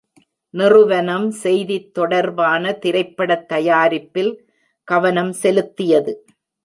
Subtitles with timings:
[0.53, 4.33] நிறுவனம் செய்தித் தொடர்பான திரைப்படத் தயாரிப்பில்
[4.87, 6.15] கவனம் செலுத்தியது.